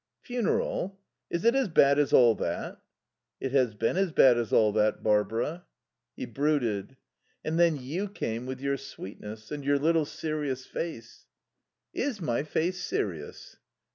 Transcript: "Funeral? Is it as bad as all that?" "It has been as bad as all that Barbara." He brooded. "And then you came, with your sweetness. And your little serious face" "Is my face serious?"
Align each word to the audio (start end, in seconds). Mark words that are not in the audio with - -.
"Funeral? 0.23 0.99
Is 1.29 1.45
it 1.45 1.53
as 1.53 1.67
bad 1.67 1.99
as 1.99 2.11
all 2.11 2.33
that?" 2.33 2.81
"It 3.39 3.51
has 3.51 3.75
been 3.75 3.97
as 3.97 4.11
bad 4.11 4.35
as 4.35 4.51
all 4.51 4.71
that 4.71 5.03
Barbara." 5.03 5.67
He 6.15 6.25
brooded. 6.25 6.97
"And 7.45 7.59
then 7.59 7.77
you 7.77 8.09
came, 8.09 8.47
with 8.47 8.59
your 8.59 8.77
sweetness. 8.77 9.51
And 9.51 9.63
your 9.63 9.77
little 9.77 10.05
serious 10.05 10.65
face" 10.65 11.27
"Is 12.07 12.19
my 12.19 12.41
face 12.41 12.81
serious?" 12.81 13.57